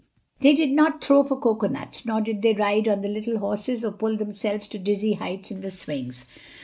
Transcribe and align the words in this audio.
They 0.39 0.55
did 0.55 0.71
not 0.71 1.03
throw 1.03 1.21
for 1.23 1.39
coconuts, 1.39 2.07
nor 2.07 2.21
did 2.21 2.41
they 2.41 2.53
ride 2.53 2.87
on 2.87 3.01
the 3.01 3.07
little 3.07 3.37
horses 3.37 3.85
or 3.85 3.91
pull 3.91 4.17
themselves 4.17 4.67
to 4.69 4.79
dizzy 4.79 5.13
heights 5.13 5.51
in 5.51 5.61
the 5.61 5.69
swings. 5.69 6.25